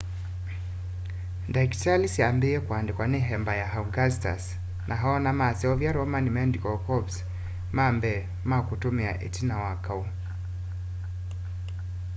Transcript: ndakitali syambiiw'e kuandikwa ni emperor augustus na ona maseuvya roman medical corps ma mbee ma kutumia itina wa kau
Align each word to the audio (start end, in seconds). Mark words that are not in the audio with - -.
ndakitali 1.49 2.07
syambiiw'e 2.15 2.59
kuandikwa 2.67 3.05
ni 3.11 3.19
emperor 3.35 3.69
augustus 3.79 4.43
na 4.89 4.95
ona 5.13 5.29
maseuvya 5.39 5.91
roman 5.97 6.27
medical 6.37 6.75
corps 6.85 7.15
ma 7.75 7.85
mbee 7.95 8.21
ma 8.49 8.57
kutumia 8.67 9.13
itina 9.27 9.55
wa 9.63 9.73
kau 9.85 10.03